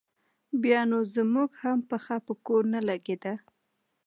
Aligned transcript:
بیا 0.61 0.81
نو 0.91 0.99
زموږ 1.15 1.49
هم 1.63 1.79
پښه 1.89 2.15
په 2.27 2.33
کور 2.45 2.63
نه 2.73 2.79
لګېده. 2.89 3.33